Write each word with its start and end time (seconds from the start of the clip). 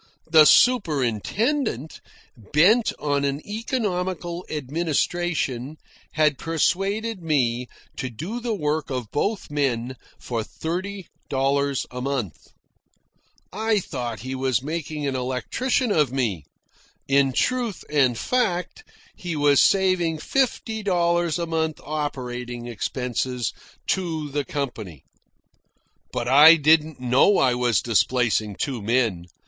The 0.31 0.45
superintendent, 0.45 2.01
bent 2.35 2.91
on 2.97 3.23
an 3.23 3.39
economical 3.47 4.47
administration, 4.49 5.77
had 6.13 6.39
persuaded 6.39 7.21
me 7.21 7.67
to 7.97 8.09
do 8.09 8.39
the 8.39 8.55
work 8.55 8.89
of 8.89 9.11
both 9.11 9.51
men 9.51 9.95
for 10.17 10.43
thirty 10.43 11.05
dollars 11.29 11.85
a 11.91 12.01
month. 12.01 12.47
I 13.53 13.77
thought 13.77 14.21
he 14.21 14.33
was 14.33 14.63
making 14.63 15.05
an 15.05 15.15
electrician 15.15 15.91
of 15.91 16.11
me. 16.11 16.45
In 17.07 17.31
truth 17.31 17.83
and 17.87 18.17
fact, 18.17 18.83
he 19.15 19.35
was 19.35 19.61
saving 19.61 20.17
fifty 20.17 20.81
dollars 20.81 21.37
a 21.37 21.45
month 21.45 21.79
operating 21.83 22.65
expenses 22.65 23.53
to 23.89 24.31
the 24.31 24.45
company. 24.45 25.03
But 26.11 26.27
I 26.27 26.55
didn't 26.55 26.99
know 26.99 27.37
I 27.37 27.53
was 27.53 27.83
displacing 27.83 28.55
two 28.55 28.81
men. 28.81 29.25